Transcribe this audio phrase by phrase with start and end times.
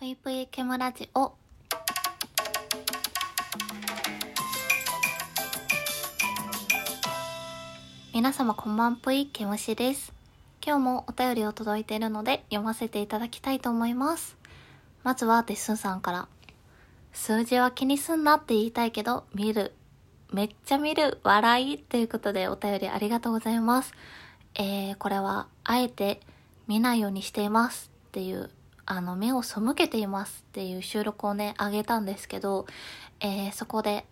[0.00, 1.32] ぷいぷいケムラジオ。
[8.14, 10.14] 皆様こんばんぷい、ケムシです。
[10.64, 14.38] 今日もお便りを届いているので読ませていただきたいと思います。
[15.02, 16.28] まずはデッスンさんから。
[17.12, 19.74] 数字は気にすんなって言いたいけど、見る。
[20.32, 21.20] めっちゃ見る。
[21.24, 21.76] 笑い。
[21.76, 23.92] ということでお便りありがとうございます。
[24.54, 26.22] えー、これは、あえて
[26.68, 28.48] 見ないようにしていますっていう、
[28.92, 32.66] あの、目を背けていますっていう収録をね、あげたんですけど、
[33.20, 34.04] えー、そこで、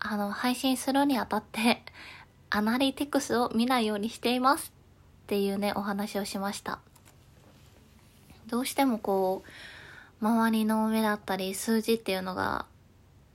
[0.00, 1.84] あの、配信するにあたって、
[2.50, 4.72] アナリティクスを見ないようにしています
[5.22, 6.80] っていうね、お話をしました。
[8.48, 9.44] どうしてもこ
[10.20, 12.66] う、周りの目だったり数字っていうのが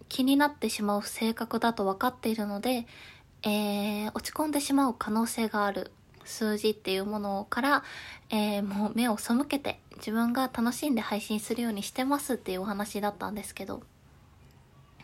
[0.10, 2.86] 気になってしまう性格だと分かっているので、
[3.44, 5.94] えー、落ち込んでしまう可能性がある
[6.26, 7.84] 数字っていうものから、
[8.30, 13.84] えー、もう目を背けて自分が楽しんで配信するようにしてますっていうお話だったんですけど。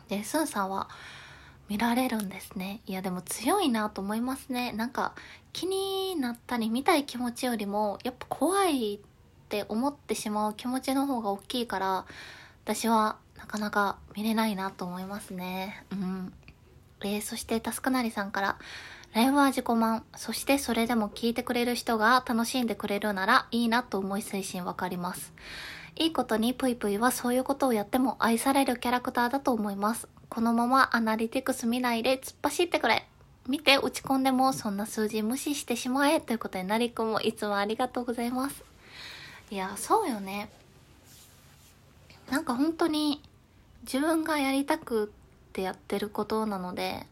[0.10, 0.90] で、スンさんは
[1.70, 2.82] 見られるんですね。
[2.86, 4.73] いや、でも強いなと思いますね。
[4.73, 5.14] なんか
[5.54, 9.00] 気になったり見たい気持ちよりも、やっぱ怖いっ
[9.48, 12.06] て思ってしまう気持ちの方が大きいから、
[12.66, 15.86] 私はなかなか見れないなと思いますね。
[15.92, 16.34] うん。
[17.04, 18.58] えー、そしてタスクなりさんから、
[19.14, 20.06] ライブは自己満。
[20.16, 25.34] そしてそれでも聞いてくれる人が楽しんでくれるならいいなと思い精神わかります。
[25.98, 30.08] いいことにぷいぷいはそういうことをやっても愛されるキャラクターだと思います。
[30.30, 33.06] このままアナリティクス見ないで突っ走ってくれ。
[33.48, 38.64] 見て落ち込んでもそんな数字無視してしまえということでなりくんもいつもありがとうございます。
[39.50, 40.50] いや、そうよね。
[42.30, 43.22] なんか本当に
[43.82, 45.12] 自分がやりたく
[45.50, 47.06] ってやってることなので、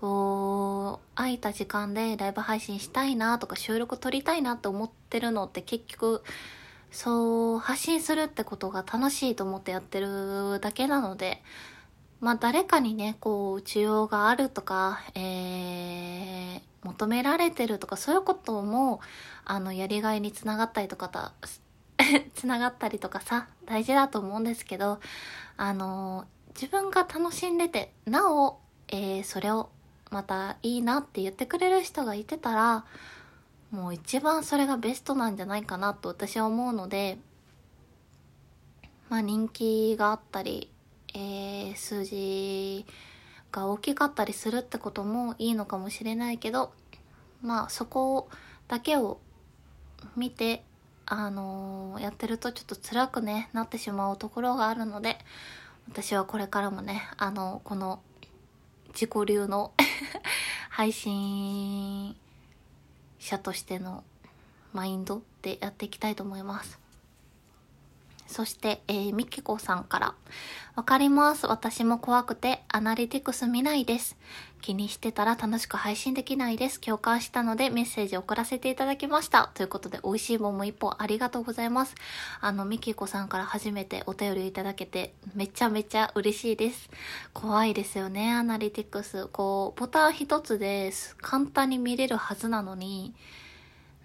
[0.00, 6.22] こう、空いた時間でライブ配信したいなとか収録撮りたいなって思ってるのって結局、
[6.90, 11.42] そう、発信するってことが楽しいと思ってやってるだけなので、
[12.20, 19.00] まあ誰かにね、こう、需要があるとか、えー、求められてるとか、そういうことも、
[19.44, 21.32] あの、やりがいにつながったりとか、
[22.34, 24.98] つながったりとかさ、大事だと思うんですけど、
[25.58, 29.68] あの、自分が楽しんでて、なお、えー、それを
[30.10, 32.84] またいいなって言ってくれる人がいてたら、
[33.70, 37.18] もう一番それがベストなんじゃないかなと私は思うので、
[39.08, 40.70] まあ人気があったり、
[41.14, 42.84] えー、数字
[43.52, 46.72] が大きかったりするってこともいいのかもしれないけど、
[47.42, 48.28] まあそこ
[48.68, 49.20] だけを
[50.16, 50.64] 見て、
[51.06, 55.18] あのーやってるとちょっと辛くね、なってしまうところがあるので、
[55.88, 58.00] 私はこれからもね、あの、この
[58.88, 59.72] 自己流の
[60.70, 62.16] 配信
[63.18, 64.04] 者としての
[64.72, 66.78] マインドでやっていきたいと思います。
[68.30, 70.14] そして、えー、みきこさんから。
[70.76, 71.46] わかります。
[71.46, 74.16] 私も怖くて、アナリティクス見ないです。
[74.60, 76.80] 気にしてたら楽しく配信できないです。
[76.80, 79.50] 共感したのでメッセージ送らせていただきました。
[79.54, 81.96] ということで、美味しい棒も一本ありがとうございます。
[82.40, 86.88] あの、みきこさんから初めてお便りいただけて、めちゃめちゃ嬉しいです。
[87.32, 89.26] 怖いですよね、アナリティクス。
[89.26, 93.12] こう、ボタン一つです簡単に見れるはずなのに、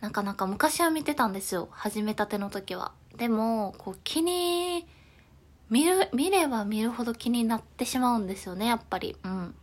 [0.01, 1.67] なかなか昔は見てたんですよ。
[1.71, 2.91] 始めたての時は。
[3.17, 4.85] でも、こう気に、
[5.69, 9.15] 見る、見れば見るほど気になってしまうんですよね、やっぱり。
[9.23, 9.55] うん。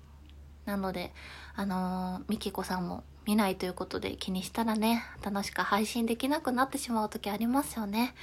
[0.64, 1.12] なので、
[1.54, 8.14] あのー、みきこさんも見ないということで気にしたらね、楽しく配信できなくなってしまう時ありますよね。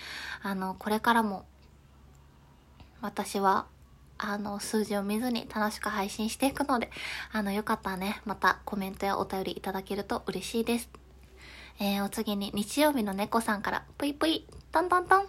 [0.42, 1.46] あの、これからも、
[3.02, 3.66] 私は、
[4.18, 6.92] あの、数字を見ずに楽しく配信していくので、
[7.32, 10.90] あの、よかったらね、またコメントやお便りいただけると嬉しいです。
[11.80, 15.28] えー、お次に日曜日の猫さんから、ぷいぷい、トントントン。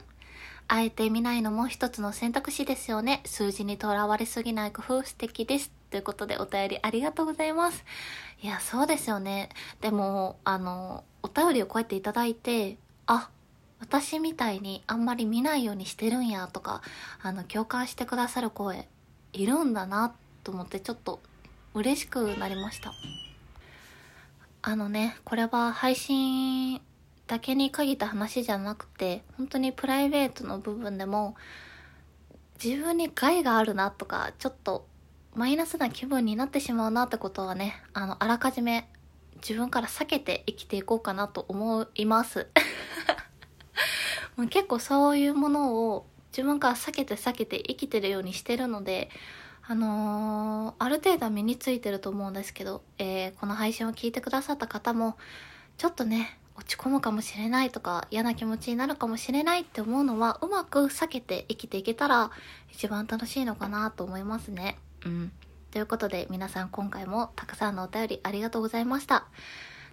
[0.69, 3.23] あえて見ないのも一つの選択肢ですよね。
[3.25, 5.73] 数字にとらわれすぎない工夫素敵です。
[5.91, 7.83] ということでお便りありがとうございます。
[8.43, 9.49] いや、そうですよね。
[9.81, 13.31] でも、あの、お便りをこうやっていただいて、あ、
[13.81, 16.82] 私みたいにあんまり見ないようにしてるんやとか、
[17.23, 18.87] あの、共感してくださる声
[19.32, 20.14] いるんだな
[20.44, 21.19] と思ってちょっと
[21.73, 22.93] 嬉しくなりました。
[24.62, 26.82] あのね、これは配信
[27.31, 31.37] だけに限った話じゃなくて、本当にプライベートの部分でも、
[32.62, 34.85] 自分に害があるなとか、ちょっと
[35.37, 38.88] マイナスな気分になってしまうなってことはね、あの、あらかじめ
[39.37, 42.49] 自分から避けて生きていこうかなと思います。
[44.35, 49.09] もう結構そういうものを自分から避けて避けて生きてるようにしてるので、
[49.62, 55.17] あのー、ある程度は身についてると思うんですけど、えー、この配信を聞いてくださった方も、
[55.79, 62.31] ちょっとね、落ち込むかもしれないとか嫌な気持ちになるかもしれないって思うのはうまく避けて生きていけたら
[62.71, 64.77] 一番楽しいのかなと思いますね。
[65.07, 65.33] うん。
[65.71, 69.27] ということで皆さん今回もたくさんのお便りありがとうございました。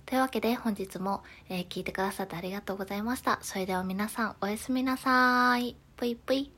[0.06, 3.40] というわけで本日も、えー、聞いてくださってありがとうございました。
[3.42, 5.78] それでは皆さんおやすみなさい。
[5.96, 6.57] ぷいぷい。